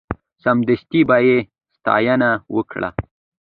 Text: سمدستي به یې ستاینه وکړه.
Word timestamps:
سمدستي 0.43 1.01
به 1.09 1.17
یې 1.27 1.37
ستاینه 1.75 2.29
وکړه. 2.55 2.89